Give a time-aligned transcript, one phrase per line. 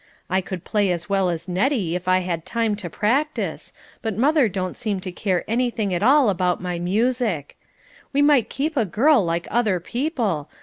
[0.31, 4.49] I could play as well as Nettie if I had time to practice, but mother
[4.49, 7.55] don't seem to care anything at all about my music.
[8.11, 10.49] We might keep a girl like other people.